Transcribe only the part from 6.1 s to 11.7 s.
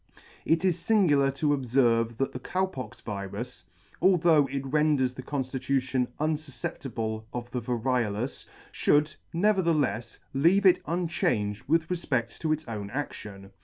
unfufceptible of the variolous, fhould, neverthelefs, leave it unchanged